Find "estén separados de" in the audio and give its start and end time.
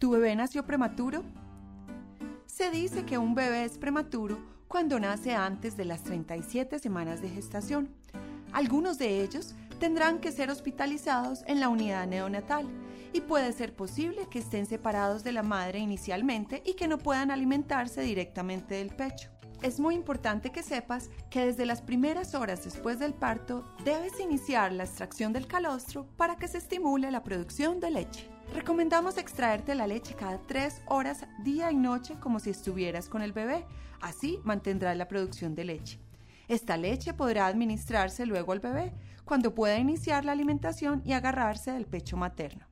14.38-15.32